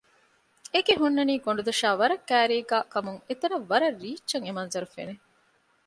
އެ 0.73 0.79
ގެ 0.87 0.93
ހުންނަނީ 1.01 1.33
ގޮނޑުދޮށާ 1.45 1.89
ވަރަށް 1.99 2.25
ކައިރީގައި 2.29 2.85
ކަމުން 2.93 3.19
އެތަނަށް 3.27 3.67
ވަރަށް 3.71 3.99
ރީއްޗަށް 4.03 4.45
އެ 4.45 4.51
މަންޒަރު 4.57 4.87
ފެނެ 4.93 5.13